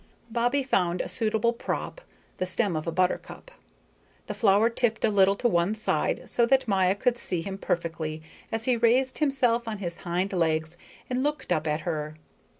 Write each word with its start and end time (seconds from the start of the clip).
Bobbie 0.31 0.63
found 0.63 0.99
a 0.99 1.07
suitable 1.07 1.53
prop, 1.53 2.01
the 2.37 2.47
stem 2.47 2.75
of 2.75 2.87
a 2.87 2.91
buttercup. 2.91 3.51
The 4.25 4.33
flower 4.33 4.67
tipped 4.67 5.05
a 5.05 5.11
little 5.11 5.35
to 5.35 5.47
one 5.47 5.75
side 5.75 6.27
so 6.27 6.47
that 6.47 6.67
Maya 6.67 6.95
could 6.95 7.19
see 7.19 7.43
him 7.43 7.59
perfectly 7.59 8.23
as 8.51 8.65
he 8.65 8.75
raised 8.77 9.19
himself 9.19 9.67
on 9.67 9.77
his 9.77 9.97
hind 9.97 10.33
legs 10.33 10.75
and 11.07 11.21
looked 11.21 11.51
up 11.51 11.67
at 11.67 11.81
her. 11.81 12.15